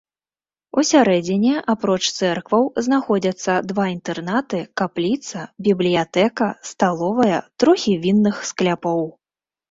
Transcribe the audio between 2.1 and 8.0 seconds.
цэркваў знаходзяцца два інтэрнаты, капліца, бібліятэка, сталовая, трохі